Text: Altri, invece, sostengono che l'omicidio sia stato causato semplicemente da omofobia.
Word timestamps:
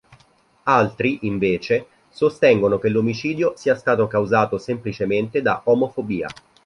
Altri, 0.63 1.19
invece, 1.27 1.85
sostengono 2.09 2.79
che 2.79 2.89
l'omicidio 2.89 3.53
sia 3.55 3.75
stato 3.75 4.07
causato 4.07 4.57
semplicemente 4.57 5.43
da 5.43 5.61
omofobia. 5.65 6.27